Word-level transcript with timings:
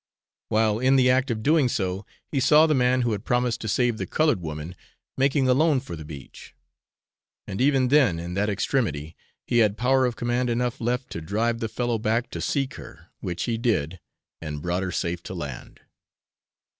While 0.49 0.79
in 0.79 0.95
the 0.95 1.11
act 1.11 1.29
of 1.29 1.43
doing 1.43 1.69
so, 1.69 2.07
he 2.31 2.39
saw 2.39 2.65
the 2.65 2.73
man 2.73 3.01
who 3.03 3.11
had 3.11 3.23
promised 3.23 3.61
to 3.61 3.67
save 3.67 3.99
the 3.99 4.07
coloured 4.07 4.41
woman 4.41 4.75
making 5.15 5.47
alone 5.47 5.79
for 5.79 5.95
the 5.95 6.03
beach; 6.03 6.55
and 7.45 7.61
even 7.61 7.89
then, 7.89 8.17
in 8.17 8.33
that 8.33 8.49
extremity, 8.49 9.15
he 9.45 9.59
had 9.59 9.77
power 9.77 10.07
of 10.07 10.15
command 10.15 10.49
enough 10.49 10.81
left 10.81 11.11
to 11.11 11.21
drive 11.21 11.59
the 11.59 11.69
fellow 11.69 11.99
back 11.99 12.31
to 12.31 12.41
seek 12.41 12.77
her, 12.77 13.09
which 13.19 13.43
he 13.43 13.59
did, 13.59 13.99
and 14.41 14.63
brought 14.63 14.81
her 14.81 14.91
safe 14.91 15.21
to 15.21 15.35
land. 15.35 15.81